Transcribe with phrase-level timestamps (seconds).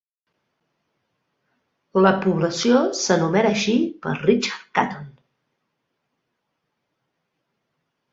[2.05, 3.75] La població s'anomena així
[4.07, 5.13] per Richard Caton.